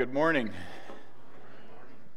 [0.00, 0.50] Good morning.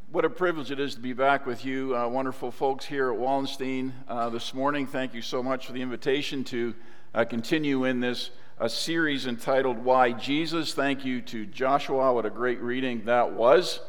[0.10, 3.20] What a privilege it is to be back with you, uh, wonderful folks here at
[3.20, 4.88] Wallenstein uh, this morning.
[4.88, 6.74] Thank you so much for the invitation to
[7.14, 10.74] uh, continue in this uh, series entitled Why Jesus.
[10.74, 12.14] Thank you to Joshua.
[12.14, 13.82] What a great reading that was.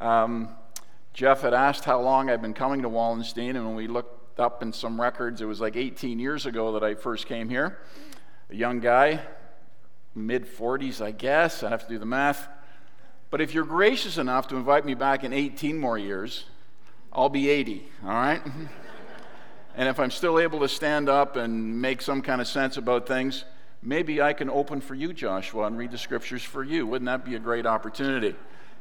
[0.00, 0.48] Um,
[1.12, 4.64] Jeff had asked how long I've been coming to Wallenstein, and when we looked up
[4.64, 7.78] in some records, it was like 18 years ago that I first came here.
[8.50, 9.20] A young guy,
[10.12, 11.62] mid 40s, I guess.
[11.62, 12.48] I have to do the math.
[13.30, 16.46] But if you're gracious enough to invite me back in 18 more years,
[17.12, 18.40] I'll be 80, all right?
[19.76, 23.06] and if I'm still able to stand up and make some kind of sense about
[23.06, 23.44] things,
[23.82, 26.86] maybe I can open for you, Joshua, and read the scriptures for you.
[26.86, 28.34] Wouldn't that be a great opportunity?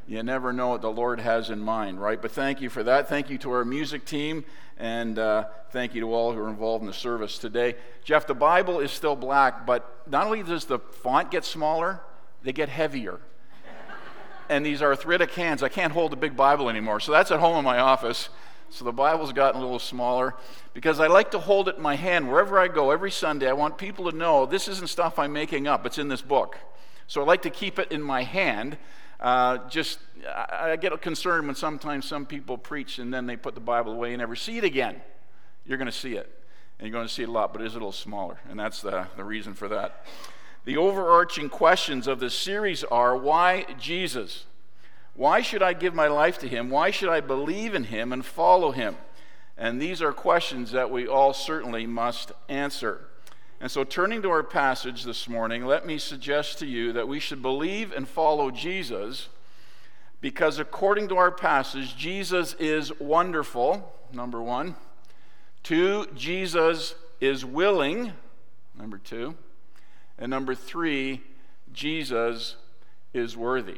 [0.07, 2.21] You never know what the Lord has in mind, right?
[2.21, 3.09] But thank you for that.
[3.09, 4.45] Thank you to our music team,
[4.77, 7.75] and uh, thank you to all who are involved in the service today.
[8.05, 11.99] Jeff, the Bible is still black, but not only does the font get smaller,
[12.43, 13.19] they get heavier
[14.49, 15.63] and these arthritic hands.
[15.63, 16.99] I can't hold a big Bible anymore.
[16.99, 18.29] So that's at home in my office.
[18.69, 20.35] So the Bible's gotten a little smaller
[20.73, 23.47] because I like to hold it in my hand wherever I go every Sunday.
[23.47, 26.57] I want people to know this isn't stuff I'm making up, it's in this book.
[27.07, 28.77] So I like to keep it in my hand.
[29.19, 33.55] Uh, just, I, I get concerned when sometimes some people preach and then they put
[33.55, 35.01] the Bible away and never see it again.
[35.65, 36.31] You're going to see it.
[36.77, 38.39] And you're going to see it a lot, but it is a little smaller.
[38.49, 40.05] And that's the, the reason for that.
[40.67, 44.43] The overarching questions of this series are why Jesus?
[45.15, 46.69] Why should I give my life to him?
[46.69, 48.97] Why should I believe in him and follow him?
[49.57, 53.07] And these are questions that we all certainly must answer.
[53.61, 57.21] And so, turning to our passage this morning, let me suggest to you that we
[57.21, 59.29] should believe and follow Jesus
[60.19, 64.75] because, according to our passage, Jesus is wonderful, number one.
[65.63, 68.11] Two, Jesus is willing,
[68.77, 69.33] number two.
[70.19, 71.21] And number three,
[71.71, 72.55] Jesus
[73.13, 73.77] is worthy.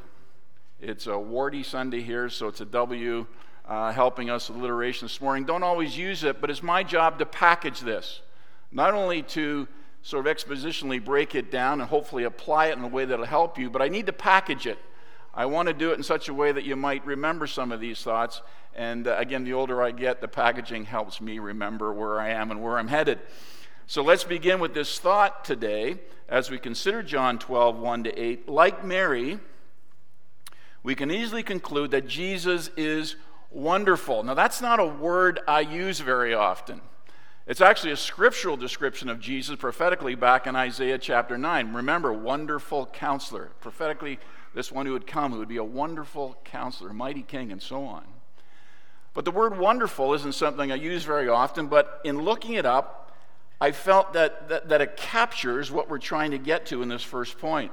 [0.79, 3.25] It's a Wardy Sunday here, so it's a W
[3.67, 5.43] uh, helping us with alliteration this morning.
[5.43, 8.21] Don't always use it, but it's my job to package this,
[8.71, 9.67] not only to
[10.01, 13.59] sort of expositionally break it down and hopefully apply it in a way that'll help
[13.59, 14.79] you, but I need to package it.
[15.33, 17.79] I want to do it in such a way that you might remember some of
[17.79, 18.41] these thoughts.
[18.75, 22.49] And uh, again, the older I get, the packaging helps me remember where I am
[22.49, 23.19] and where I'm headed.
[23.89, 28.47] So let's begin with this thought today as we consider John 12, 1 to 8.
[28.47, 29.39] Like Mary,
[30.83, 33.15] we can easily conclude that Jesus is
[33.49, 34.21] wonderful.
[34.21, 36.81] Now, that's not a word I use very often.
[37.47, 41.73] It's actually a scriptural description of Jesus prophetically back in Isaiah chapter 9.
[41.73, 43.49] Remember, wonderful counselor.
[43.59, 44.19] Prophetically,
[44.53, 47.85] this one who would come, who would be a wonderful counselor, mighty king, and so
[47.85, 48.03] on.
[49.15, 53.07] But the word wonderful isn't something I use very often, but in looking it up,
[53.61, 57.03] I felt that, that, that it captures what we're trying to get to in this
[57.03, 57.71] first point.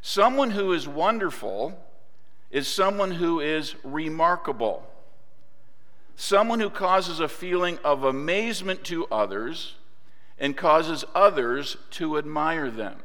[0.00, 1.76] Someone who is wonderful
[2.50, 4.86] is someone who is remarkable.
[6.14, 9.74] Someone who causes a feeling of amazement to others
[10.38, 13.00] and causes others to admire them.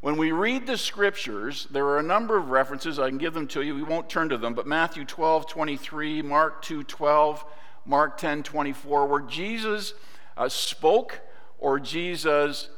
[0.00, 2.98] When we read the scriptures, there are a number of references.
[2.98, 3.74] I can give them to you.
[3.74, 7.44] We won't turn to them, but Matthew 12, 23, Mark 2, 12,
[7.86, 9.94] Mark 10, 24, where Jesus
[10.36, 11.20] uh, spoke
[11.58, 12.68] or Jesus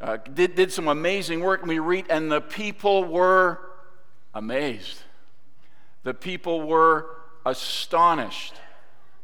[0.00, 3.60] uh, did, did some amazing work, and we read, and the people were
[4.34, 5.02] amazed.
[6.02, 7.06] The people were
[7.44, 8.54] astonished.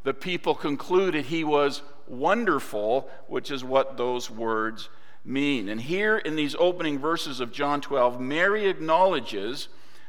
[0.05, 4.89] The people concluded he was wonderful, which is what those words
[5.25, 5.69] mean.
[5.69, 9.69] And here in these opening verses of John 12, Mary acknowledges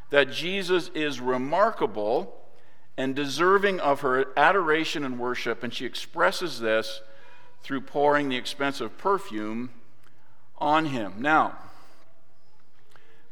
[0.10, 2.36] that Jesus is remarkable
[2.98, 7.02] and deserving of her adoration and worship, and she expresses this
[7.64, 9.70] through pouring the expensive perfume
[10.58, 11.16] on him.
[11.18, 11.58] Now,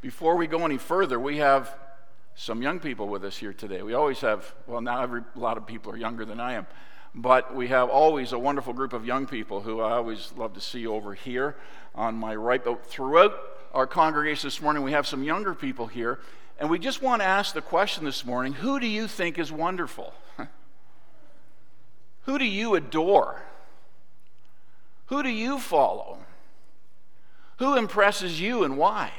[0.01, 1.75] before we go any further, we have
[2.33, 3.83] some young people with us here today.
[3.83, 6.65] We always have, well, now every, a lot of people are younger than I am,
[7.13, 10.61] but we have always a wonderful group of young people who I always love to
[10.61, 11.55] see over here
[11.93, 12.63] on my right.
[12.63, 13.37] But throughout
[13.73, 16.19] our congregation this morning, we have some younger people here,
[16.57, 19.51] and we just want to ask the question this morning who do you think is
[19.51, 20.13] wonderful?
[22.23, 23.41] who do you adore?
[25.11, 26.19] Who do you follow?
[27.57, 29.11] Who impresses you and why?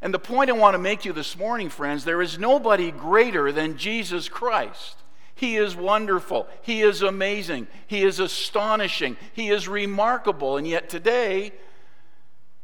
[0.00, 2.90] And the point I want to make to you this morning, friends, there is nobody
[2.90, 4.96] greater than Jesus Christ.
[5.34, 6.48] He is wonderful.
[6.62, 7.68] He is amazing.
[7.86, 9.18] He is astonishing.
[9.34, 10.56] He is remarkable.
[10.56, 11.52] And yet today,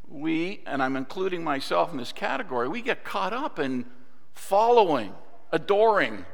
[0.08, 3.84] we, and I'm including myself in this category, we get caught up in
[4.32, 5.12] following,
[5.52, 6.24] adoring.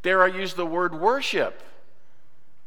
[0.00, 1.62] Dare I use the word worship?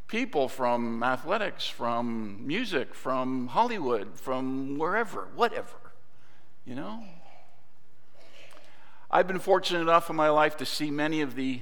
[0.09, 5.77] People from athletics, from music, from Hollywood, from wherever, whatever,
[6.65, 7.03] you know?
[9.11, 11.61] I've been fortunate enough in my life to see many of the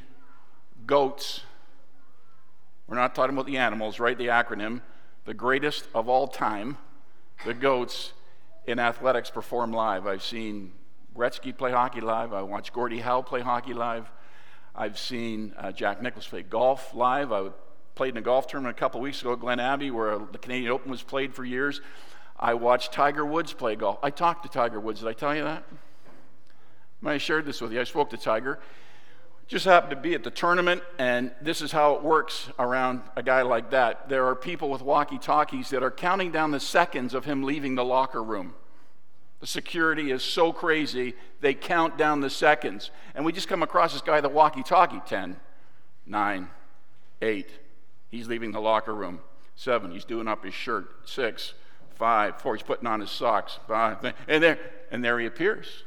[0.85, 1.41] goats.
[2.87, 4.17] We're not talking about the animals, right?
[4.17, 4.81] The acronym.
[5.25, 6.77] The greatest of all time,
[7.45, 8.13] the goats
[8.65, 10.07] in athletics perform live.
[10.07, 10.71] I've seen
[11.15, 12.31] Gretzky play hockey live.
[12.31, 14.09] I watched Gordie Howe play hockey live.
[14.73, 17.33] I've seen uh, Jack Nicklaus play golf live.
[17.33, 17.49] I
[17.97, 20.71] played in a golf tournament a couple weeks ago at Glen Abbey, where the Canadian
[20.71, 21.81] Open was played for years.
[22.39, 23.97] I watched Tiger Woods play golf.
[24.03, 24.99] I talked to Tiger Woods.
[24.99, 25.63] Did I tell you that?
[27.03, 27.81] I shared this with you.
[27.81, 28.59] I spoke to Tiger.
[29.47, 33.23] Just happened to be at the tournament, and this is how it works around a
[33.23, 34.09] guy like that.
[34.09, 37.73] There are people with walkie talkies that are counting down the seconds of him leaving
[37.73, 38.53] the locker room.
[39.39, 42.91] The security is so crazy, they count down the seconds.
[43.15, 45.37] And we just come across this guy, the walkie talkie 10,
[46.05, 46.47] 9,
[47.23, 47.49] 8.
[48.09, 49.19] He's leaving the locker room.
[49.55, 49.91] 7.
[49.91, 51.09] He's doing up his shirt.
[51.09, 51.53] 6,
[51.95, 52.55] 5, 4.
[52.55, 53.59] He's putting on his socks.
[53.67, 54.59] Five, and there,
[54.91, 55.83] and there he appears.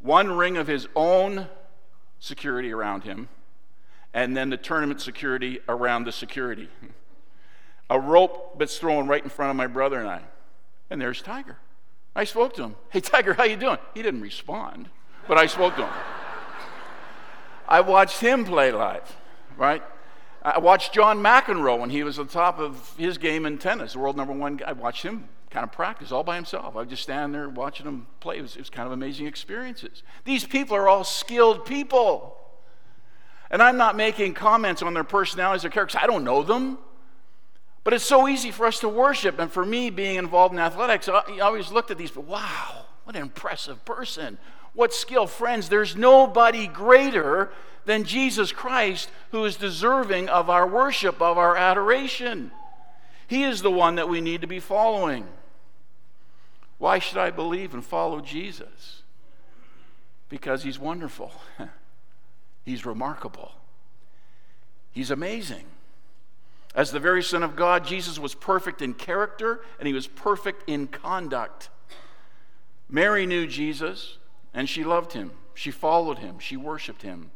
[0.00, 1.48] One ring of his own
[2.18, 3.28] security around him,
[4.14, 6.68] and then the tournament security around the security.
[7.90, 10.20] A rope that's thrown right in front of my brother and I.
[10.90, 11.56] And there's Tiger.
[12.14, 12.76] I spoke to him.
[12.90, 13.78] Hey, Tiger, how you doing?
[13.94, 14.88] He didn't respond,
[15.26, 15.94] but I spoke to him.
[17.68, 19.16] I watched him play live,
[19.56, 19.82] right?
[20.54, 23.92] I watched John McEnroe when he was at the top of his game in tennis,
[23.92, 24.68] the world number one guy.
[24.68, 26.76] I watched him kind of practice all by himself.
[26.76, 28.38] I would just stand there watching him play.
[28.38, 30.02] It was, it was kind of amazing experiences.
[30.24, 32.36] These people are all skilled people.
[33.50, 35.98] And I'm not making comments on their personalities or characters.
[36.02, 36.78] I don't know them.
[37.82, 39.38] But it's so easy for us to worship.
[39.38, 43.22] And for me, being involved in athletics, I always looked at these, wow, what an
[43.22, 44.36] impressive person.
[44.74, 45.26] What skill.
[45.26, 47.50] Friends, there's nobody greater
[47.84, 52.52] than Jesus Christ who is deserving of our worship, of our adoration.
[53.26, 55.26] He is the one that we need to be following.
[56.78, 59.02] Why should I believe and follow Jesus?
[60.28, 61.32] Because he's wonderful,
[62.64, 63.52] he's remarkable,
[64.92, 65.64] he's amazing.
[66.74, 70.68] As the very Son of God, Jesus was perfect in character and he was perfect
[70.68, 71.70] in conduct.
[72.90, 74.17] Mary knew Jesus
[74.54, 75.32] and she loved him.
[75.54, 76.38] She followed him.
[76.38, 77.30] She worshiped him.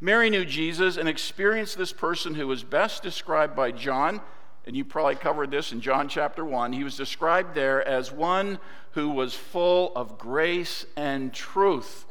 [0.00, 4.20] Mary knew Jesus and experienced this person who was best described by John,
[4.66, 6.72] and you probably covered this in John chapter 1.
[6.72, 8.58] He was described there as one
[8.92, 12.04] who was full of grace and truth.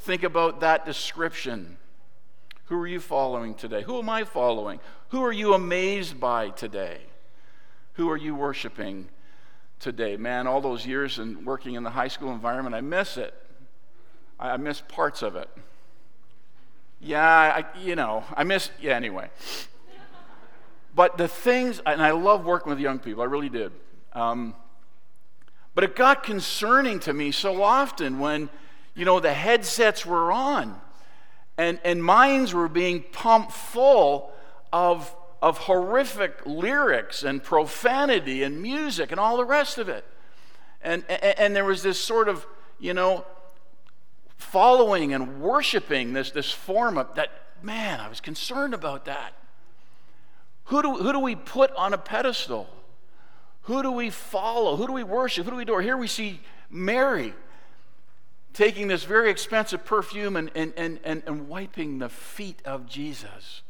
[0.00, 1.78] Think about that description.
[2.66, 3.82] Who are you following today?
[3.82, 4.80] Who am I following?
[5.10, 6.98] Who are you amazed by today?
[7.94, 9.08] Who are you worshiping
[9.78, 10.16] today?
[10.16, 13.34] Man, all those years in working in the high school environment, I miss it.
[14.50, 15.48] I miss parts of it.
[17.00, 19.30] Yeah, I, you know, I miss, yeah, anyway.
[20.94, 23.72] But the things, and I love working with young people, I really did.
[24.12, 24.54] Um,
[25.74, 28.48] but it got concerning to me so often when,
[28.94, 30.80] you know, the headsets were on
[31.56, 34.30] and, and minds were being pumped full
[34.72, 40.04] of, of horrific lyrics and profanity and music and all the rest of it.
[40.80, 42.46] And, and, and there was this sort of,
[42.78, 43.24] you know,
[44.36, 47.30] following and worshiping this, this form of that,
[47.62, 49.34] man, I was concerned about that.
[50.64, 52.68] Who do, who do we put on a pedestal?
[53.62, 54.76] Who do we follow?
[54.76, 55.44] Who do we worship?
[55.44, 55.82] Who do we adore?
[55.82, 56.40] Here we see
[56.70, 57.34] Mary
[58.52, 63.62] taking this very expensive perfume and, and, and, and, and wiping the feet of Jesus,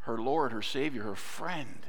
[0.00, 1.86] her Lord, her Savior, her friend.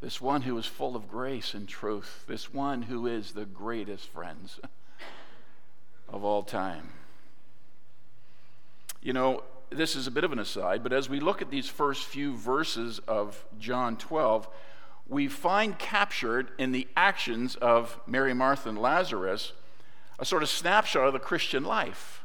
[0.00, 4.08] This one who is full of grace and truth, this one who is the greatest
[4.08, 4.58] friends
[6.12, 6.90] of all time.
[9.02, 11.68] You know, this is a bit of an aside, but as we look at these
[11.68, 14.48] first few verses of John 12,
[15.08, 19.52] we find captured in the actions of Mary, Martha, and Lazarus
[20.18, 22.22] a sort of snapshot of the Christian life.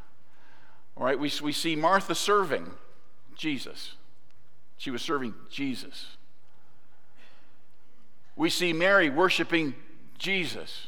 [0.96, 2.72] All right, we, we see Martha serving
[3.36, 3.94] Jesus.
[4.78, 6.18] She was serving Jesus.
[8.36, 9.74] We see Mary worshiping
[10.20, 10.88] Jesus,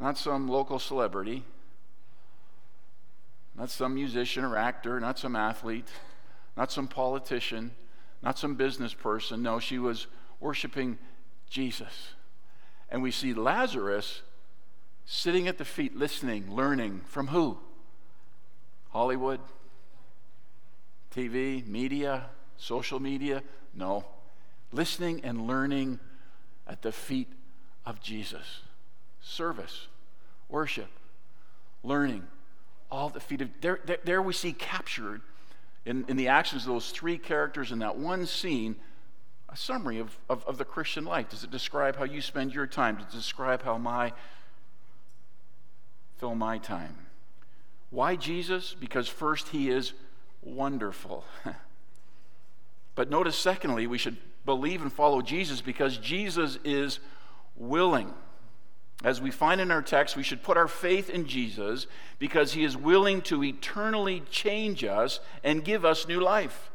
[0.00, 1.44] not some local celebrity,
[3.58, 5.88] not some musician or actor, not some athlete,
[6.56, 7.72] not some politician,
[8.22, 9.42] not some business person.
[9.42, 10.06] No, she was
[10.38, 10.96] worshiping
[11.50, 12.14] Jesus.
[12.88, 14.22] And we see Lazarus
[15.04, 17.58] sitting at the feet, listening, learning from who?
[18.90, 19.40] Hollywood?
[21.14, 21.66] TV?
[21.66, 22.26] Media?
[22.58, 23.42] Social media?
[23.74, 24.04] No.
[24.70, 25.98] Listening and learning
[26.66, 27.32] at the feet
[27.84, 28.60] of Jesus.
[29.20, 29.88] Service,
[30.48, 30.90] worship,
[31.82, 32.24] learning,
[32.90, 33.50] all the feet of.
[33.60, 35.20] There, there, there we see captured
[35.84, 38.76] in, in the actions of those three characters in that one scene
[39.50, 41.30] a summary of, of, of the Christian life.
[41.30, 42.96] Does it describe how you spend your time?
[42.96, 44.12] Does it describe how my
[46.18, 46.96] fill my time.
[47.90, 48.74] Why Jesus?
[48.78, 49.92] Because first, he is
[50.42, 51.24] wonderful.
[52.94, 56.98] but notice, secondly, we should believe and follow Jesus because Jesus is
[57.56, 58.12] willing.
[59.04, 61.86] As we find in our text, we should put our faith in Jesus
[62.18, 66.70] because he is willing to eternally change us and give us new life.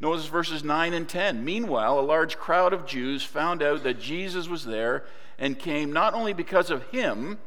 [0.00, 1.44] Notice verses 9 and 10.
[1.44, 5.04] Meanwhile, a large crowd of Jews found out that Jesus was there
[5.38, 7.38] and came not only because of him,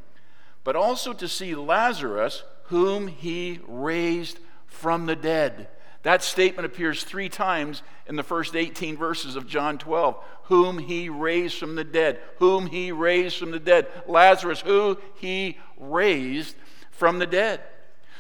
[0.64, 5.68] but also to see Lazarus, whom he raised from the dead.
[6.04, 10.22] That statement appears three times in the first 18 verses of John 12.
[10.44, 12.20] Whom he raised from the dead.
[12.40, 13.88] Whom he raised from the dead.
[14.06, 16.56] Lazarus, who he raised
[16.92, 17.62] from the dead.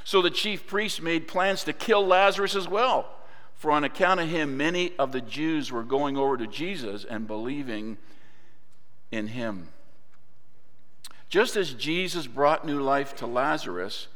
[0.05, 3.07] So the chief priests made plans to kill Lazarus as well.
[3.53, 7.27] For on account of him, many of the Jews were going over to Jesus and
[7.27, 7.97] believing
[9.11, 9.69] in him.
[11.29, 14.07] Just as Jesus brought new life to Lazarus,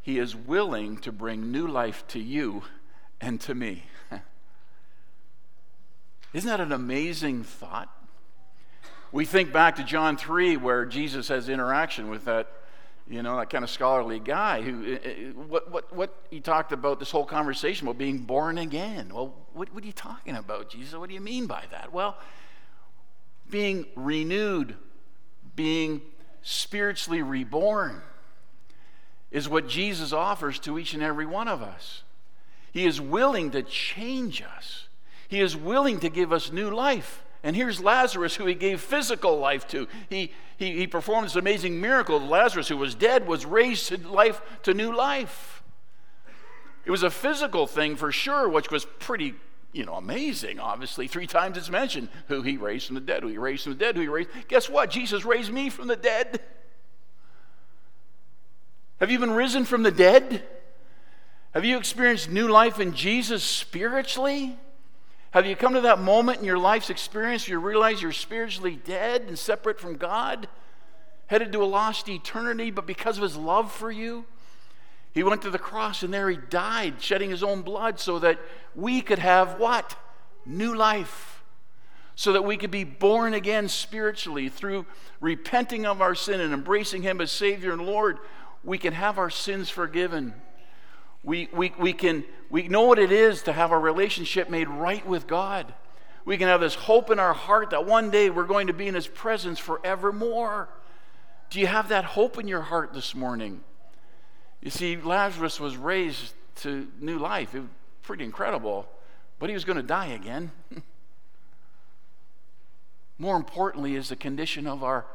[0.00, 2.62] he is willing to bring new life to you
[3.20, 3.84] and to me.
[6.32, 7.88] Isn't that an amazing thought?
[9.10, 12.48] We think back to John 3, where Jesus has interaction with that,
[13.08, 16.72] you know, that kind of scholarly guy who, eh, eh, what, what, what he talked
[16.72, 19.10] about this whole conversation about being born again.
[19.12, 20.94] Well, what, what are you talking about, Jesus?
[20.94, 21.90] What do you mean by that?
[21.92, 22.18] Well,
[23.50, 24.76] being renewed,
[25.56, 26.02] being
[26.42, 28.02] spiritually reborn
[29.30, 32.02] is what Jesus offers to each and every one of us.
[32.72, 34.88] He is willing to change us,
[35.28, 37.24] He is willing to give us new life.
[37.42, 39.86] And here's Lazarus, who he gave physical life to.
[40.10, 42.18] He, he, he performed this amazing miracle.
[42.18, 45.62] Lazarus, who was dead, was raised to life to new life.
[46.84, 49.34] It was a physical thing for sure, which was pretty,
[49.72, 51.06] you know, amazing, obviously.
[51.06, 53.78] Three times it's mentioned who he raised from the dead, who he raised from the
[53.78, 54.30] dead, who he raised.
[54.48, 54.90] Guess what?
[54.90, 56.40] Jesus raised me from the dead.
[58.98, 60.42] Have you been risen from the dead?
[61.54, 64.58] Have you experienced new life in Jesus spiritually?
[65.30, 68.78] Have you come to that moment in your life's experience where you realize you're spiritually
[68.84, 70.48] dead and separate from God,
[71.26, 74.26] headed to a lost eternity, but because of his love for you,
[75.12, 78.38] he went to the cross and there he died, shedding his own blood so that
[78.74, 79.96] we could have what?
[80.44, 81.42] New life.
[82.14, 84.86] So that we could be born again spiritually through
[85.20, 88.18] repenting of our sin and embracing him as Savior and Lord
[88.64, 90.34] we can have our sins forgiven.
[91.24, 95.06] We, we, we can we know what it is to have our relationship made right
[95.06, 95.72] with God.
[96.24, 98.86] We can have this hope in our heart that one day we're going to be
[98.88, 100.68] in His presence forevermore.
[101.50, 103.62] Do you have that hope in your heart this morning?
[104.60, 107.54] You see, Lazarus was raised to new life.
[107.54, 107.68] It was
[108.02, 108.88] pretty incredible,
[109.38, 110.50] but he was going to die again.
[113.18, 115.06] More importantly, is the condition of our,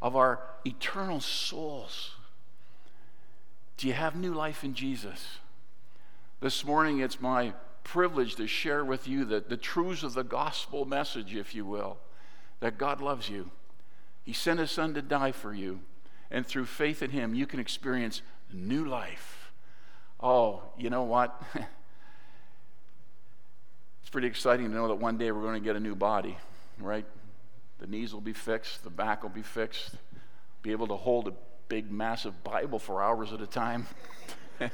[0.00, 2.12] of our eternal souls.
[3.76, 5.38] Do you have new life in Jesus?
[6.40, 10.84] This morning, it's my privilege to share with you the, the truths of the gospel
[10.84, 11.98] message, if you will,
[12.60, 13.50] that God loves you.
[14.24, 15.80] He sent his son to die for you.
[16.30, 18.22] And through faith in him, you can experience
[18.52, 19.52] new life.
[20.20, 21.40] Oh, you know what?
[21.54, 21.66] it's
[24.10, 26.36] pretty exciting to know that one day we're going to get a new body,
[26.80, 27.06] right?
[27.78, 29.96] The knees will be fixed, the back will be fixed,
[30.62, 31.32] be able to hold a
[31.68, 33.86] big, massive Bible for hours at a time.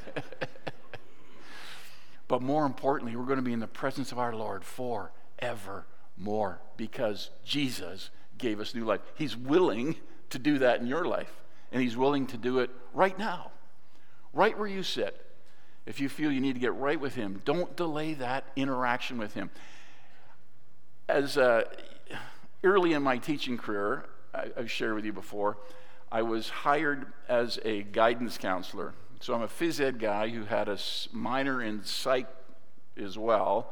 [2.30, 7.30] but more importantly, we're going to be in the presence of our Lord forevermore because
[7.44, 9.00] Jesus gave us new life.
[9.16, 9.96] He's willing
[10.28, 11.32] to do that in your life,
[11.72, 13.50] and He's willing to do it right now,
[14.32, 15.26] right where you sit.
[15.87, 19.34] If you feel you need to get right with Him, don't delay that interaction with
[19.34, 19.50] Him.
[21.08, 21.64] As uh,
[22.62, 25.56] early in my teaching career, I, I've shared with you before,
[26.12, 28.94] I was hired as a guidance counselor.
[29.20, 30.78] So I'm a phys ed guy who had a
[31.12, 32.26] minor in psych
[32.96, 33.70] as well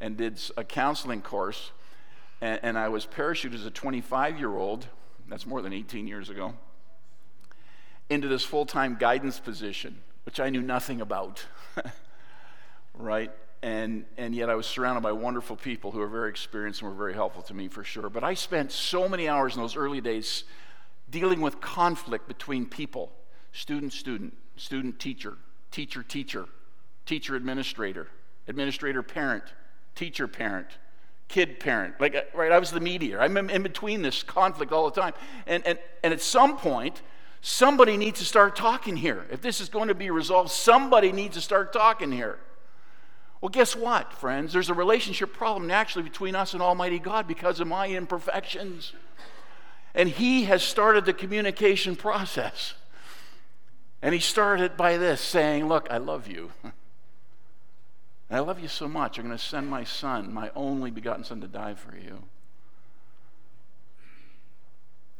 [0.00, 1.70] and did a counseling course.
[2.40, 4.88] And, and I was parachuted as a 25 year old,
[5.28, 6.54] that's more than 18 years ago,
[8.10, 11.46] into this full time guidance position, which I knew nothing about.
[12.94, 13.30] right?
[13.62, 16.96] And, and yet I was surrounded by wonderful people who were very experienced and were
[16.96, 18.10] very helpful to me for sure.
[18.10, 20.42] But I spent so many hours in those early days
[21.08, 23.12] dealing with conflict between people
[23.52, 25.36] student, student, student, teacher,
[25.70, 26.46] teacher, teacher,
[27.06, 28.08] teacher, administrator,
[28.46, 29.44] administrator, parent,
[29.94, 30.66] teacher, parent,
[31.28, 31.94] kid, parent.
[32.00, 33.20] Like, uh, right, I was the mediator.
[33.20, 35.14] I'm in between this conflict all the time.
[35.46, 37.02] And, and, and at some point,
[37.40, 39.26] somebody needs to start talking here.
[39.30, 42.38] If this is going to be resolved, somebody needs to start talking here.
[43.40, 44.52] Well, guess what, friends?
[44.52, 48.92] There's a relationship problem naturally between us and Almighty God because of my imperfections.
[49.94, 52.74] And he has started the communication process.
[54.00, 56.50] And he started by this saying, Look, I love you.
[56.62, 56.72] And
[58.30, 59.18] I love you so much.
[59.18, 62.22] I'm going to send my son, my only begotten son, to die for you.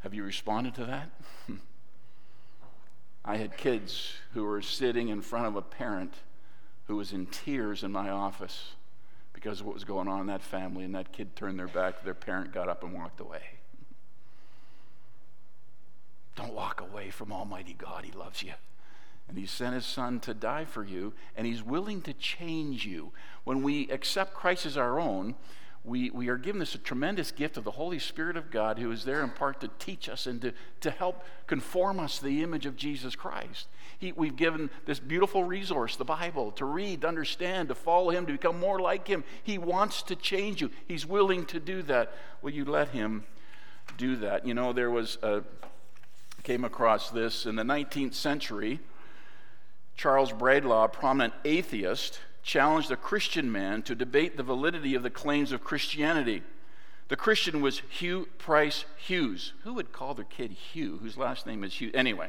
[0.01, 1.11] Have you responded to that?
[3.25, 6.15] I had kids who were sitting in front of a parent
[6.87, 8.73] who was in tears in my office
[9.33, 12.03] because of what was going on in that family, and that kid turned their back,
[12.05, 13.43] their parent got up and walked away.
[16.37, 18.05] Don't walk away from Almighty God.
[18.05, 18.55] He loves you.
[19.29, 23.13] And He sent His Son to die for you, and He's willing to change you.
[23.45, 25.35] When we accept Christ as our own,
[25.85, 28.91] we, we are given this a tremendous gift of the Holy Spirit of God who
[28.91, 32.43] is there in part to teach us and to, to help conform us to the
[32.43, 33.69] image of Jesus Christ.
[33.99, 38.27] He, we've given this beautiful resource, the Bible, to read, to understand, to follow Him,
[38.27, 39.25] to become more like Him.
[39.43, 42.13] He wants to change you, He's willing to do that.
[42.43, 43.25] Will you let Him
[43.97, 44.47] do that?
[44.47, 45.43] You know, there was a,
[46.43, 48.81] came across this in the 19th century.
[49.99, 55.11] Charles Bradlaugh, a prominent atheist, challenged a Christian man to debate the validity of the
[55.11, 56.45] claims of Christianity.
[57.09, 59.55] The Christian was Hugh Price Hughes.
[59.65, 61.91] Who would call their kid Hugh, whose last name is Hugh?
[61.95, 62.29] Anyway,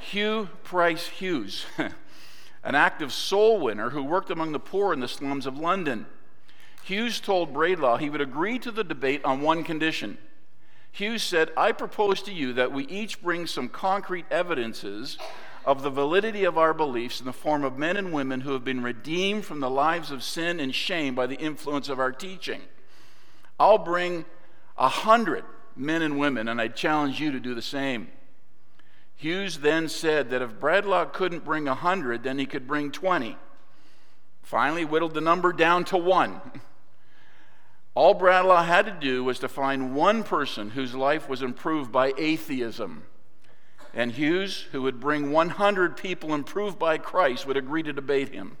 [0.00, 5.46] Hugh Price Hughes, an active soul winner who worked among the poor in the slums
[5.46, 6.04] of London.
[6.84, 10.18] Hughes told Bradlaugh he would agree to the debate on one condition.
[10.90, 15.16] Hughes said, I propose to you that we each bring some concrete evidences
[15.64, 18.64] of the validity of our beliefs in the form of men and women who have
[18.64, 22.60] been redeemed from the lives of sin and shame by the influence of our teaching.
[23.60, 24.24] I'll bring
[24.76, 25.44] a hundred
[25.76, 28.08] men and women, and I challenge you to do the same.
[29.14, 33.36] Hughes then said that if Bradlaugh couldn't bring a hundred, then he could bring 20.
[34.42, 36.40] Finally, whittled the number down to one.
[37.94, 42.12] All Bradlaugh had to do was to find one person whose life was improved by
[42.16, 43.04] atheism
[43.94, 48.56] and Hughes, who would bring 100 people improved by Christ, would agree to debate him.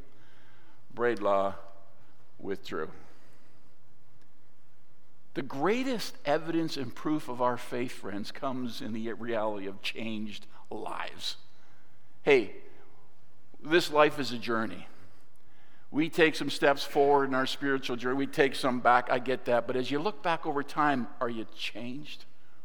[0.94, 1.54] Bradlaugh
[2.38, 2.90] withdrew.
[5.34, 10.46] The greatest evidence and proof of our faith, friends, comes in the reality of changed
[10.70, 11.36] lives.
[12.22, 12.52] Hey,
[13.64, 14.86] this life is a journey.
[15.90, 19.08] We take some steps forward in our spiritual journey, we take some back.
[19.10, 19.66] I get that.
[19.66, 22.24] But as you look back over time, are you changed?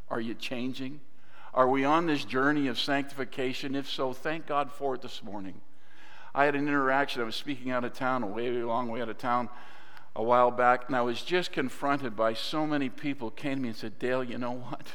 [0.10, 1.00] Are you changing?
[1.58, 3.74] Are we on this journey of sanctification?
[3.74, 5.60] If so, thank God for it this morning.
[6.36, 7.20] I had an interaction.
[7.20, 9.50] I was speaking out of town, a way, long way out of town,
[10.16, 13.70] a while back, and I was just confronted by so many people came to me
[13.70, 14.86] and said, Dale, you know what?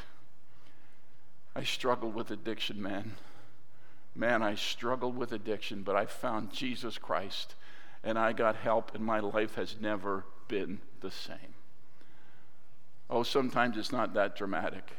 [1.53, 3.15] I struggled with addiction, man.
[4.15, 7.55] Man, I struggled with addiction, but I found Jesus Christ
[8.05, 11.55] and I got help, and my life has never been the same.
[13.09, 14.93] Oh, sometimes it's not that dramatic.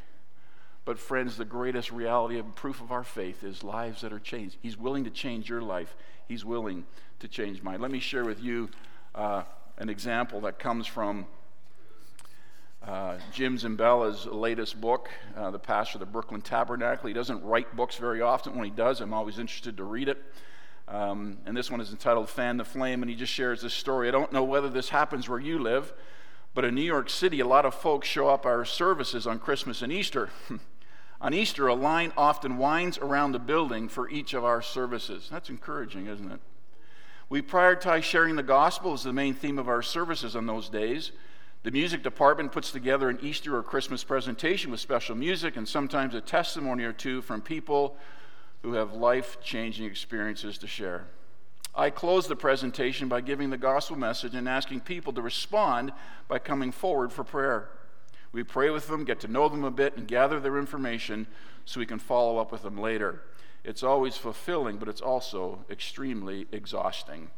[0.84, 4.56] But, friends, the greatest reality and proof of our faith is lives that are changed.
[4.60, 5.96] He's willing to change your life,
[6.28, 6.84] He's willing
[7.20, 7.80] to change mine.
[7.80, 8.70] Let me share with you
[9.14, 9.44] uh,
[9.78, 11.26] an example that comes from
[12.86, 17.08] uh, Jim Cymbala's latest book, uh, The Pastor of the Brooklyn Tabernacle.
[17.08, 18.54] He doesn't write books very often.
[18.54, 20.22] When he does, I'm always interested to read it.
[20.86, 24.08] Um, and this one is entitled Fan the Flame, and he just shares this story.
[24.08, 25.94] I don't know whether this happens where you live,
[26.54, 29.82] but in New York City, a lot of folks show up our services on Christmas
[29.82, 30.30] and Easter.
[31.20, 35.28] On Easter, a line often winds around the building for each of our services.
[35.30, 36.40] That's encouraging, isn't it?
[37.30, 41.12] We prioritize sharing the gospel as the main theme of our services on those days.
[41.62, 46.14] The music department puts together an Easter or Christmas presentation with special music and sometimes
[46.14, 47.96] a testimony or two from people
[48.62, 51.06] who have life changing experiences to share.
[51.76, 55.92] I close the presentation by giving the gospel message and asking people to respond
[56.28, 57.68] by coming forward for prayer.
[58.30, 61.26] We pray with them, get to know them a bit, and gather their information
[61.64, 63.22] so we can follow up with them later.
[63.64, 67.30] It's always fulfilling, but it's also extremely exhausting.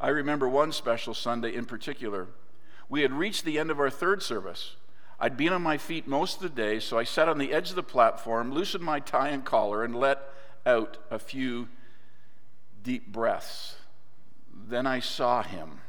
[0.00, 2.28] I remember one special Sunday in particular.
[2.88, 4.74] We had reached the end of our third service.
[5.20, 7.70] I'd been on my feet most of the day, so I sat on the edge
[7.70, 10.22] of the platform, loosened my tie and collar, and let
[10.64, 11.68] out a few
[12.82, 13.76] deep breaths.
[14.68, 15.80] Then I saw him.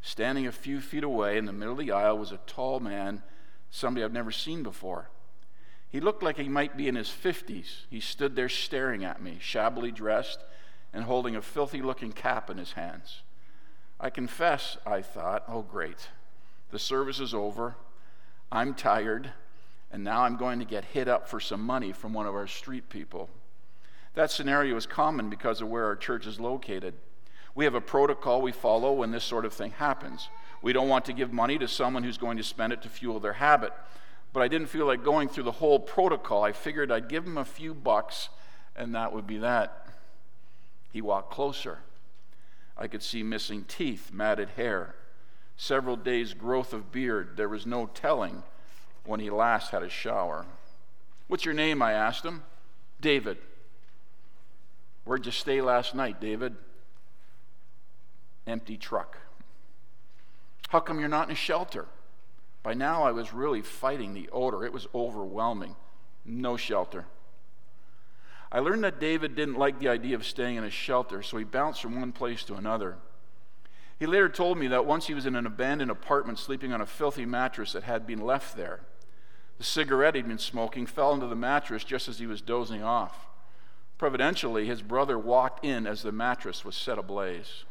[0.00, 3.22] Standing a few feet away in the middle of the aisle was a tall man,
[3.70, 5.10] somebody I've never seen before.
[5.88, 7.86] He looked like he might be in his 50s.
[7.90, 10.40] He stood there staring at me, shabbily dressed
[10.92, 13.22] and holding a filthy looking cap in his hands.
[13.98, 16.08] I confess, I thought, oh, great.
[16.70, 17.76] The service is over.
[18.52, 19.32] I'm tired.
[19.90, 22.46] And now I'm going to get hit up for some money from one of our
[22.46, 23.30] street people.
[24.16, 26.94] That scenario is common because of where our church is located.
[27.54, 30.28] We have a protocol we follow when this sort of thing happens.
[30.62, 33.20] We don't want to give money to someone who's going to spend it to fuel
[33.20, 33.74] their habit.
[34.32, 36.42] But I didn't feel like going through the whole protocol.
[36.42, 38.30] I figured I'd give him a few bucks
[38.74, 39.86] and that would be that.
[40.90, 41.80] He walked closer.
[42.76, 44.94] I could see missing teeth, matted hair,
[45.58, 47.36] several days' growth of beard.
[47.36, 48.44] There was no telling
[49.04, 50.46] when he last had a shower.
[51.28, 51.82] What's your name?
[51.82, 52.44] I asked him.
[53.00, 53.36] David.
[55.06, 56.56] Where'd you stay last night, David?
[58.44, 59.16] Empty truck.
[60.68, 61.86] How come you're not in a shelter?
[62.64, 64.64] By now, I was really fighting the odor.
[64.64, 65.76] It was overwhelming.
[66.24, 67.06] No shelter.
[68.50, 71.44] I learned that David didn't like the idea of staying in a shelter, so he
[71.44, 72.96] bounced from one place to another.
[74.00, 76.86] He later told me that once he was in an abandoned apartment sleeping on a
[76.86, 78.80] filthy mattress that had been left there.
[79.58, 83.28] The cigarette he'd been smoking fell into the mattress just as he was dozing off.
[83.98, 87.64] Providentially, his brother walked in as the mattress was set ablaze.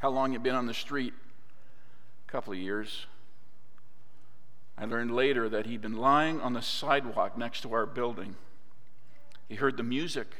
[0.00, 1.14] How long you been on the street?
[2.26, 3.06] A couple of years.
[4.76, 8.34] I learned later that he'd been lying on the sidewalk next to our building.
[9.48, 10.34] He heard the music.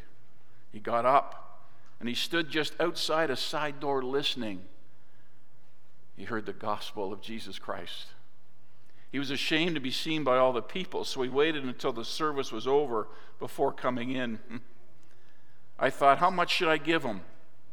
[0.73, 1.63] He got up
[2.01, 4.63] and he stood just outside a side door listening.
[6.17, 8.07] He heard the gospel of Jesus Christ.
[9.15, 12.05] He was ashamed to be seen by all the people, so he waited until the
[12.05, 13.07] service was over
[13.39, 14.41] before coming in.
[15.79, 17.21] I thought, how much should I give him?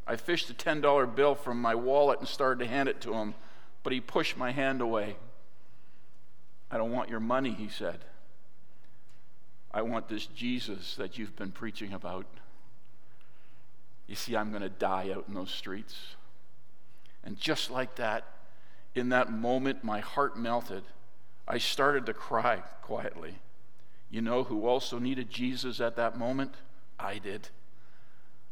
[0.06, 3.34] I fished a $10 bill from my wallet and started to hand it to him,
[3.82, 5.16] but he pushed my hand away.
[6.70, 8.06] I don't want your money, he said.
[9.72, 12.28] I want this Jesus that you've been preaching about.
[14.06, 15.96] You see, I'm going to die out in those streets.
[17.24, 18.28] And just like that,
[18.94, 20.84] in that moment, my heart melted.
[21.48, 23.40] I started to cry quietly.
[24.10, 26.56] You know who also needed Jesus at that moment?
[27.00, 27.50] I did.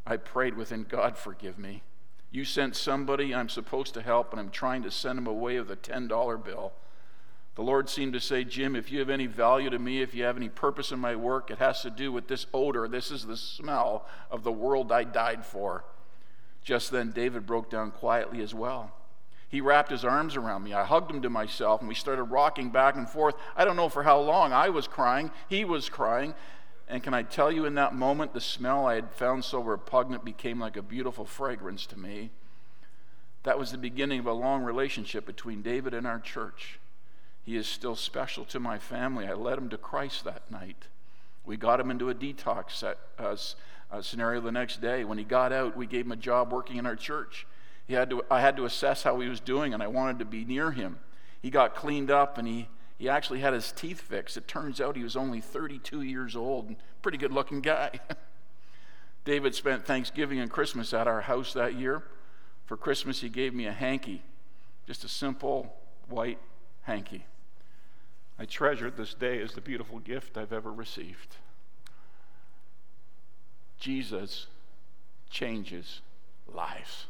[0.06, 1.82] I prayed within God, forgive me.
[2.30, 5.70] You sent somebody I'm supposed to help, and I'm trying to send him away with
[5.70, 6.72] a $10 bill.
[7.56, 10.24] The Lord seemed to say, Jim, if you have any value to me, if you
[10.24, 12.88] have any purpose in my work, it has to do with this odor.
[12.88, 15.84] This is the smell of the world I died for.
[16.62, 18.92] Just then, David broke down quietly as well.
[19.50, 20.72] He wrapped his arms around me.
[20.72, 23.34] I hugged him to myself, and we started rocking back and forth.
[23.56, 24.52] I don't know for how long.
[24.52, 26.34] I was crying, he was crying.
[26.88, 30.24] And can I tell you, in that moment, the smell I had found so repugnant
[30.24, 32.30] became like a beautiful fragrance to me.
[33.42, 36.78] That was the beginning of a long relationship between David and our church.
[37.44, 39.26] He is still special to my family.
[39.26, 40.86] I led him to Christ that night.
[41.44, 43.36] We got him into a detox uh,
[43.90, 45.04] uh, scenario the next day.
[45.04, 47.46] When he got out, we gave him a job working in our church.
[47.90, 50.24] He had to, I had to assess how he was doing, and I wanted to
[50.24, 51.00] be near him.
[51.42, 54.36] He got cleaned up, and he, he actually had his teeth fixed.
[54.36, 57.98] It turns out he was only 32 years old and pretty good looking guy.
[59.24, 62.04] David spent Thanksgiving and Christmas at our house that year.
[62.64, 64.22] For Christmas, he gave me a hanky,
[64.86, 65.74] just a simple
[66.08, 66.38] white
[66.82, 67.24] hanky.
[68.38, 71.38] I treasure this day as the beautiful gift I've ever received.
[73.80, 74.46] Jesus
[75.28, 76.02] changes
[76.46, 77.06] lives.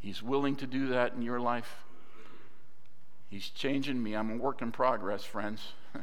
[0.00, 1.84] He's willing to do that in your life.
[3.30, 4.14] He's changing me.
[4.14, 5.72] I'm a work in progress, friends.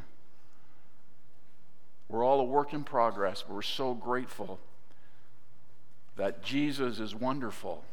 [2.08, 4.60] we're all a work in progress, but we're so grateful
[6.16, 7.84] that Jesus is wonderful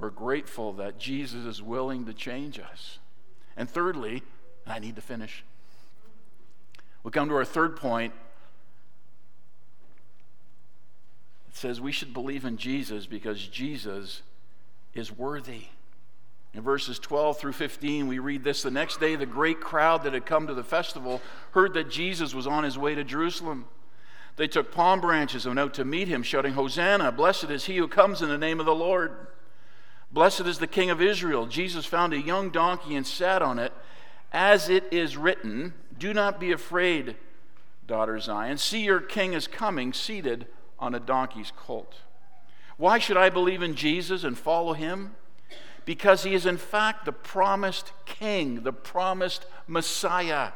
[0.00, 2.98] we're grateful that Jesus is willing to change us.
[3.54, 4.22] And thirdly,
[4.66, 5.44] I need to finish.
[7.02, 8.14] We come to our third point.
[11.50, 14.22] It says we should believe in Jesus because Jesus
[14.94, 15.64] is worthy.
[16.54, 20.14] In verses 12 through 15, we read this The next day, the great crowd that
[20.14, 23.64] had come to the festival heard that Jesus was on his way to Jerusalem.
[24.36, 27.10] They took palm branches and went out to meet him, shouting, Hosanna!
[27.10, 29.26] Blessed is he who comes in the name of the Lord.
[30.12, 31.46] Blessed is the King of Israel.
[31.46, 33.72] Jesus found a young donkey and sat on it.
[34.32, 37.16] As it is written, Do not be afraid,
[37.88, 38.56] daughter Zion.
[38.56, 40.46] See, your king is coming, seated
[40.80, 41.94] on a donkey's colt.
[42.76, 45.14] Why should I believe in Jesus and follow him?
[45.84, 50.52] Because he is, in fact, the promised king, the promised Messiah.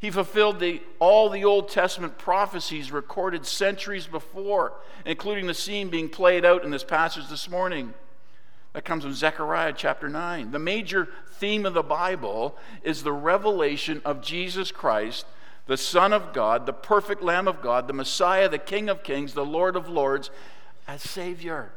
[0.00, 4.74] He fulfilled the, all the Old Testament prophecies recorded centuries before,
[5.04, 7.94] including the scene being played out in this passage this morning.
[8.72, 10.52] That comes from Zechariah chapter 9.
[10.52, 15.26] The major theme of the Bible is the revelation of Jesus Christ,
[15.68, 19.34] the Son of God, the perfect Lamb of God, the Messiah, the King of Kings,
[19.34, 20.30] the Lord of Lords,
[20.88, 21.70] as Savior.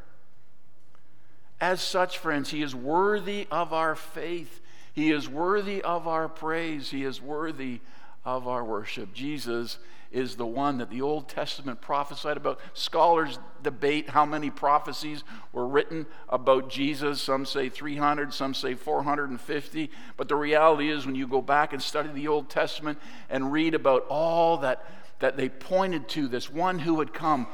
[1.59, 4.61] As such, friends, He is worthy of our faith.
[4.93, 6.89] He is worthy of our praise.
[6.89, 7.81] He is worthy
[8.23, 9.13] of our worship.
[9.13, 9.77] Jesus
[10.11, 12.59] is the one that the Old Testament prophesied about.
[12.73, 17.21] Scholars debate how many prophecies were written about Jesus.
[17.21, 19.89] Some say 300, some say 450.
[20.17, 23.73] But the reality is, when you go back and study the Old Testament and read
[23.73, 24.85] about all that,
[25.19, 27.47] that they pointed to, this one who would come,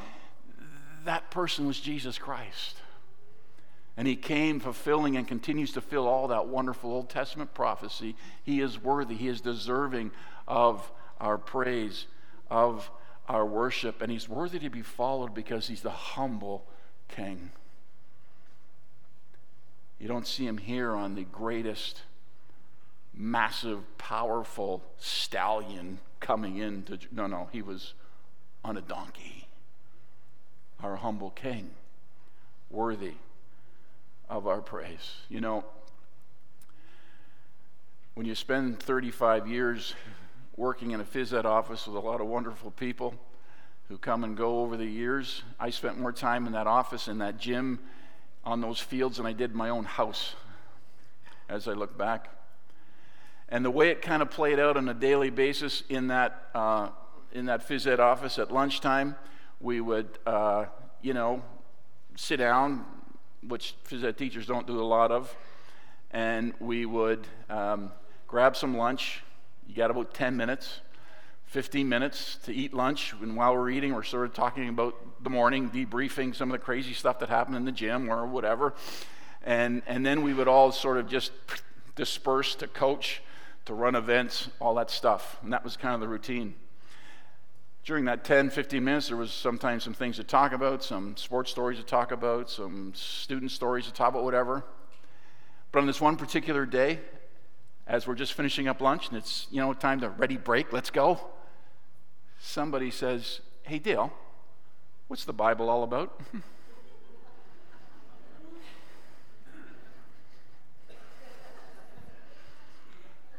[1.06, 2.78] that person was Jesus Christ.
[3.96, 8.16] And he came fulfilling and continues to fill all that wonderful Old Testament prophecy.
[8.44, 10.12] He is worthy, he is deserving
[10.48, 12.06] of our praise,
[12.50, 12.90] of
[13.28, 16.66] our worship, and he's worthy to be followed because he's the humble
[17.10, 17.52] king.
[20.00, 22.04] You don't see him here on the greatest,
[23.14, 27.00] massive, powerful stallion coming in to.
[27.12, 27.94] No, no, he was
[28.64, 29.48] on a donkey.
[30.84, 31.72] Our humble king,
[32.70, 33.14] worthy
[34.30, 35.16] of our praise.
[35.28, 35.66] You know,
[38.14, 39.96] when you spend 35 years
[40.58, 43.14] working in a phys ed office with a lot of wonderful people
[43.88, 47.20] who come and go over the years, I spent more time in that office, in
[47.20, 47.80] that gym,
[48.44, 50.36] on those fields than I did my own house
[51.48, 52.30] as I look back.
[53.50, 56.90] And the way it kind of played out on a daily basis in that, uh,
[57.32, 59.16] in that phys ed office at lunchtime,
[59.62, 60.66] we would, uh,
[61.02, 61.42] you know,
[62.16, 62.84] sit down,
[63.48, 65.34] which phys ed teachers don't do a lot of.
[66.12, 67.92] And we would um,
[68.28, 69.22] grab some lunch.
[69.68, 70.80] You got about 10 minutes,
[71.46, 73.14] 15 minutes to eat lunch.
[73.22, 76.64] And while we're eating, we're sort of talking about the morning, debriefing some of the
[76.64, 78.74] crazy stuff that happened in the gym or whatever.
[79.44, 81.32] And, and then we would all sort of just
[81.96, 83.22] disperse to coach,
[83.66, 85.38] to run events, all that stuff.
[85.44, 86.56] And that was kind of the routine
[87.88, 91.50] during that 10, 15 minutes, there was sometimes some things to talk about, some sports
[91.50, 94.66] stories to talk about, some student stories to talk about, whatever.
[95.72, 97.00] But on this one particular day,
[97.88, 100.90] as we're just finishing up lunch and it's, you know, time to ready break, let's
[100.90, 101.20] go,
[102.40, 104.14] somebody says, Hey, Dale,
[105.08, 106.20] what's the Bible all about?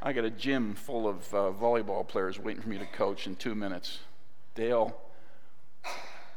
[0.00, 3.36] I got a gym full of uh, volleyball players waiting for me to coach in
[3.36, 3.98] two minutes.
[4.54, 4.96] Dale,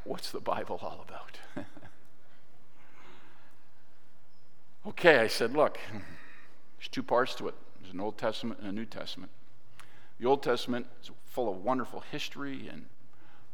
[0.04, 1.38] what's the Bible all about?
[4.88, 7.56] okay, I said, look, there's two parts to it
[7.92, 9.32] an Old Testament and a New Testament.
[10.20, 12.86] The Old Testament is full of wonderful history and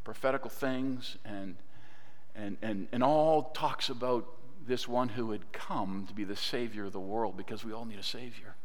[0.04, 1.56] prophetical things, and,
[2.36, 4.26] and, and, and all talks about
[4.68, 7.86] this one who had come to be the Savior of the world because we all
[7.86, 8.56] need a Savior.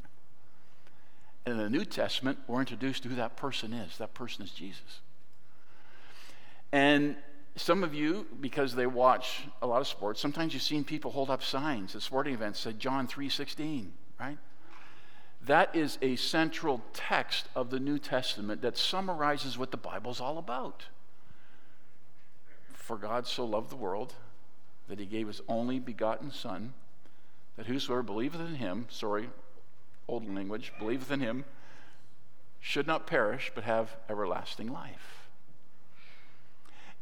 [1.46, 3.98] And in the New Testament, we're introduced to who that person is.
[3.98, 5.00] That person is Jesus.
[6.72, 7.16] And
[7.56, 11.30] some of you, because they watch a lot of sports, sometimes you've seen people hold
[11.30, 14.38] up signs at sporting events that John 3.16, right?
[15.46, 20.38] That is a central text of the New Testament that summarizes what the Bible's all
[20.38, 20.84] about.
[22.72, 24.14] For God so loved the world
[24.88, 26.74] that he gave his only begotten Son,
[27.56, 29.30] that whosoever believeth in him, sorry,
[30.06, 31.44] old language, believeth in him,
[32.60, 35.28] should not perish, but have everlasting life.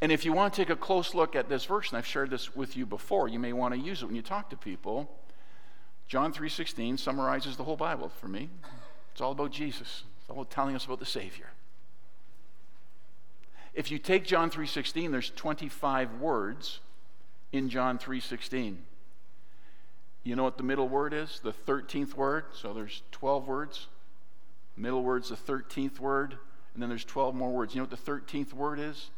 [0.00, 2.30] And if you want to take a close look at this verse, and I've shared
[2.30, 5.10] this with you before, you may want to use it when you talk to people.
[6.10, 8.50] John 3:16 summarizes the whole Bible for me.
[9.12, 10.02] It's all about Jesus.
[10.18, 11.50] It's all about telling us about the Savior.
[13.74, 16.80] If you take John 3:16, there's 25 words
[17.52, 18.84] in John 3:16.
[20.24, 21.38] You know what the middle word is?
[21.38, 22.46] The 13th word.
[22.54, 23.86] So there's 12 words.
[24.76, 26.38] Middle word's the 13th word,
[26.74, 27.72] and then there's 12 more words.
[27.72, 29.10] You know what the 13th word is?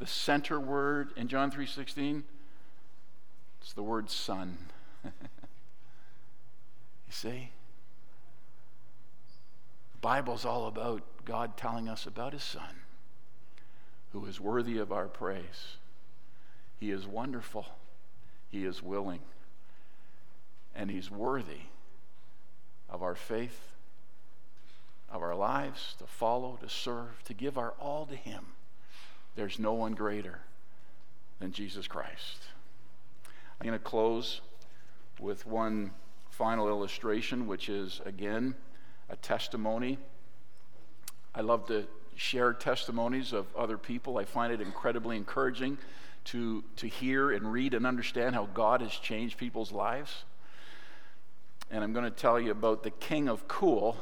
[0.00, 2.24] the center word in John 3:16
[3.60, 4.56] it's the word son.
[7.10, 7.50] you see?
[9.92, 12.82] The Bible's all about God telling us about his son
[14.12, 15.76] who is worthy of our praise.
[16.78, 17.66] He is wonderful.
[18.48, 19.20] He is willing.
[20.74, 21.62] And he's worthy
[22.88, 23.74] of our faith,
[25.10, 28.46] of our lives, to follow, to serve, to give our all to him.
[29.34, 30.40] There's no one greater
[31.40, 32.38] than Jesus Christ.
[33.60, 34.40] I'm going to close
[35.18, 35.90] with one
[36.40, 38.54] final illustration, which is, again,
[39.10, 39.98] a testimony.
[41.34, 44.16] I love to share testimonies of other people.
[44.16, 45.76] I find it incredibly encouraging
[46.24, 50.24] to, to hear and read and understand how God has changed people's lives.
[51.70, 53.98] And I'm going to tell you about the king of cool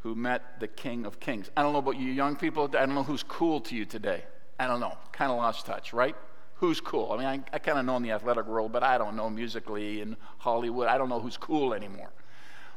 [0.00, 1.50] who met the King of Kings.
[1.56, 2.64] I don't know about you young people.
[2.64, 4.24] I don't know who's cool to you today.
[4.60, 4.92] I don't know.
[5.12, 6.14] Kind of lost touch, right?
[6.60, 7.12] Who's cool?
[7.12, 9.30] I mean, I, I kind of know in the athletic world, but I don't know
[9.30, 10.88] musically in Hollywood.
[10.88, 12.10] I don't know who's cool anymore.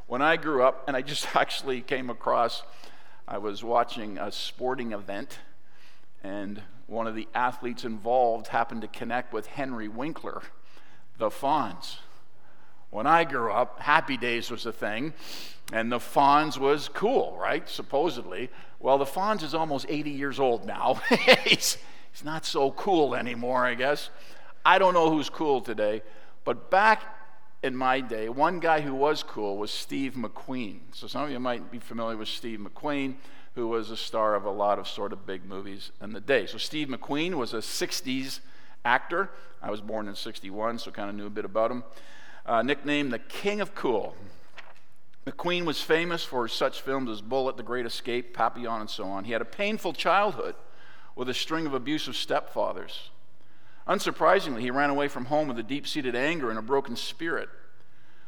[0.05, 2.61] When I grew up, and I just actually came across,
[3.27, 5.39] I was watching a sporting event,
[6.23, 10.43] and one of the athletes involved happened to connect with Henry Winkler,
[11.17, 11.97] the Fonz.
[12.91, 15.13] When I grew up, Happy Days was a thing,
[15.73, 17.67] and the Fonz was cool, right?
[17.67, 18.49] Supposedly.
[18.79, 21.01] Well, the Fonz is almost 80 years old now.
[21.45, 21.77] he's,
[22.11, 24.09] he's not so cool anymore, I guess.
[24.65, 26.01] I don't know who's cool today,
[26.43, 27.03] but back
[27.63, 30.79] in my day, one guy who was cool was Steve McQueen.
[30.93, 33.15] So some of you might be familiar with Steve McQueen,
[33.55, 36.45] who was a star of a lot of sort of big movies in the day.
[36.45, 38.39] So Steve McQueen was a 60s
[38.85, 39.29] actor.
[39.61, 41.83] I was born in 61, so kind of knew a bit about him
[42.45, 44.15] uh, nicknamed the King of Cool.
[45.25, 49.23] McQueen was famous for such films as Bullitt, The Great Escape, Papillon, and so on.
[49.23, 50.55] He had a painful childhood
[51.21, 53.09] with a string of abusive stepfathers.
[53.87, 57.47] Unsurprisingly, he ran away from home with a deep seated anger and a broken spirit.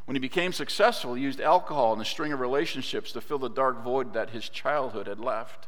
[0.04, 3.50] When he became successful, he used alcohol and a string of relationships to fill the
[3.50, 5.66] dark void that his childhood had left.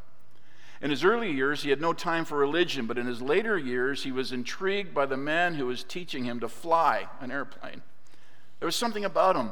[0.81, 4.05] In his early years, he had no time for religion, but in his later years,
[4.05, 7.83] he was intrigued by the man who was teaching him to fly an airplane.
[8.61, 9.51] There was something about him.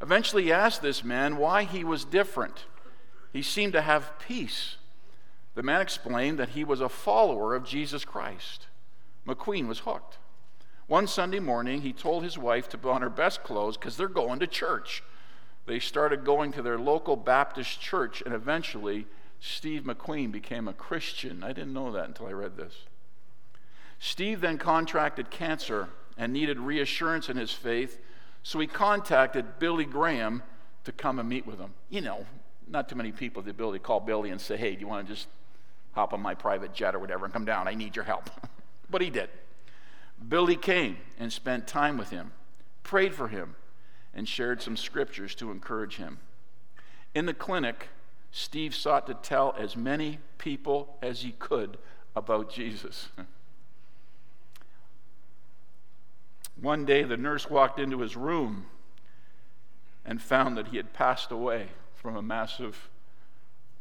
[0.00, 2.64] Eventually, he asked this man why he was different.
[3.30, 4.77] He seemed to have peace.
[5.58, 8.68] The man explained that he was a follower of Jesus Christ.
[9.26, 10.18] McQueen was hooked.
[10.86, 14.06] One Sunday morning, he told his wife to put on her best clothes because they're
[14.06, 15.02] going to church.
[15.66, 19.08] They started going to their local Baptist church, and eventually,
[19.40, 21.42] Steve McQueen became a Christian.
[21.42, 22.84] I didn't know that until I read this.
[23.98, 27.98] Steve then contracted cancer and needed reassurance in his faith,
[28.44, 30.44] so he contacted Billy Graham
[30.84, 31.74] to come and meet with him.
[31.90, 32.26] You know,
[32.68, 34.86] not too many people have the ability to call Billy and say, hey, do you
[34.86, 35.26] want to just
[35.98, 37.66] hop on my private jet or whatever and come down?
[37.66, 38.30] I need your help.
[38.90, 39.30] but he did.
[40.28, 42.30] Billy came and spent time with him,
[42.84, 43.56] prayed for him,
[44.14, 46.18] and shared some scriptures to encourage him.
[47.16, 47.88] In the clinic,
[48.30, 51.78] Steve sought to tell as many people as he could
[52.14, 53.08] about Jesus.
[56.60, 58.66] One day, the nurse walked into his room
[60.04, 62.88] and found that he had passed away from a massive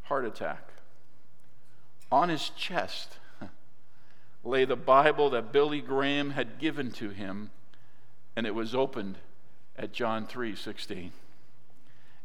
[0.04, 0.72] heart attack.
[2.12, 3.18] On his chest
[4.44, 7.50] lay the Bible that Billy Graham had given to him,
[8.36, 9.18] and it was opened
[9.78, 11.12] at John 3:16.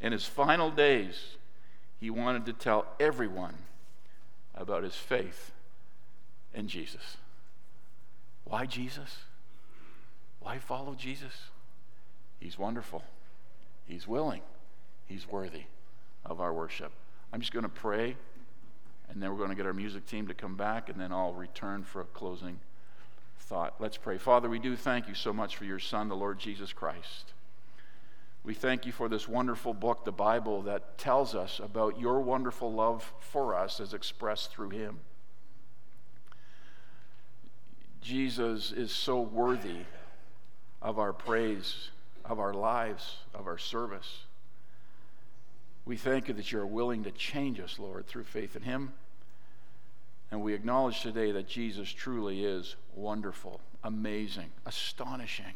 [0.00, 1.36] In his final days,
[1.98, 3.54] he wanted to tell everyone
[4.54, 5.52] about his faith
[6.54, 7.16] in Jesus.
[8.44, 9.24] Why Jesus?
[10.40, 11.50] Why follow Jesus?
[12.40, 13.04] He's wonderful.
[13.86, 14.42] He's willing.
[15.06, 15.64] He's worthy
[16.24, 16.92] of our worship.
[17.32, 18.16] I'm just going to pray,
[19.12, 21.34] and then we're going to get our music team to come back, and then I'll
[21.34, 22.58] return for a closing
[23.38, 23.74] thought.
[23.78, 24.16] Let's pray.
[24.16, 27.32] Father, we do thank you so much for your Son, the Lord Jesus Christ.
[28.42, 32.72] We thank you for this wonderful book, the Bible, that tells us about your wonderful
[32.72, 35.00] love for us as expressed through him.
[38.00, 39.82] Jesus is so worthy
[40.80, 41.90] of our praise,
[42.24, 44.24] of our lives, of our service.
[45.84, 48.92] We thank you that you're willing to change us, Lord, through faith in Him.
[50.32, 55.52] And we acknowledge today that Jesus truly is wonderful, amazing, astonishing,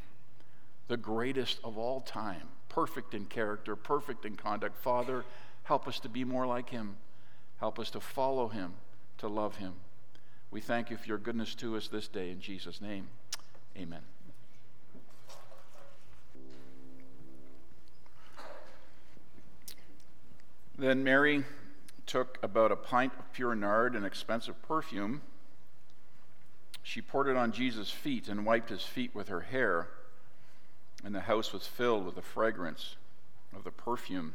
[0.87, 4.77] the greatest of all time, perfect in character, perfect in conduct.
[4.77, 5.25] Father,
[5.63, 6.97] help us to be more like Him.
[7.59, 8.75] Help us to follow Him,
[9.17, 9.73] to love Him.
[10.51, 12.31] We thank you for your goodness to us this day.
[12.31, 13.09] In Jesus' name,
[13.79, 14.03] amen.
[20.79, 21.45] Then Mary
[22.07, 25.23] took about a pint of pure nard, an expensive perfume.
[26.83, 29.89] She poured it on Jesus' feet and wiped his feet with her hair,
[31.05, 32.97] and the house was filled with the fragrance
[33.55, 34.35] of the perfume.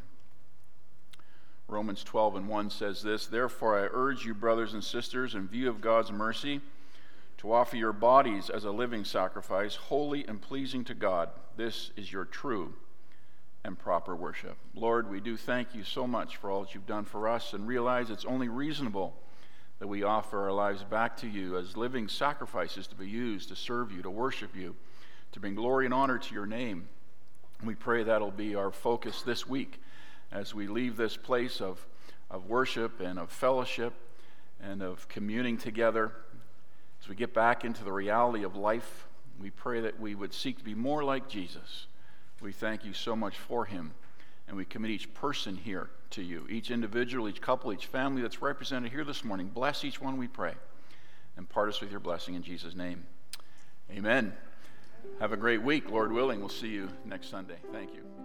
[1.67, 5.69] Romans 12 and 1 says this Therefore, I urge you, brothers and sisters, in view
[5.69, 6.59] of God's mercy,
[7.37, 11.29] to offer your bodies as a living sacrifice, holy and pleasing to God.
[11.55, 12.73] This is your true
[13.63, 14.57] and proper worship.
[14.73, 17.67] Lord, we do thank you so much for all that you've done for us and
[17.67, 19.13] realize it's only reasonable
[19.79, 23.55] that we offer our lives back to you as living sacrifices to be used to
[23.55, 24.75] serve you, to worship you,
[25.31, 26.87] to bring glory and honor to your name.
[27.63, 29.81] We pray that'll be our focus this week
[30.31, 31.85] as we leave this place of,
[32.29, 33.93] of worship and of fellowship
[34.61, 36.11] and of communing together.
[37.01, 39.07] As we get back into the reality of life,
[39.39, 41.87] we pray that we would seek to be more like Jesus
[42.41, 43.93] we thank you so much for him.
[44.47, 48.41] And we commit each person here to you, each individual, each couple, each family that's
[48.41, 49.47] represented here this morning.
[49.47, 50.53] Bless each one, we pray.
[51.37, 53.05] And part us with your blessing in Jesus' name.
[53.89, 54.33] Amen.
[55.19, 56.39] Have a great week, Lord willing.
[56.39, 57.57] We'll see you next Sunday.
[57.71, 58.20] Thank you.